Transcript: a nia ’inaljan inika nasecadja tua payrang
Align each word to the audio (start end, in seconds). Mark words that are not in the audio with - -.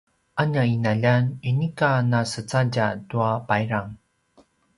a 0.41 0.43
nia 0.51 0.63
’inaljan 0.75 1.25
inika 1.51 1.89
nasecadja 2.09 2.87
tua 3.09 3.31
payrang 3.47 3.91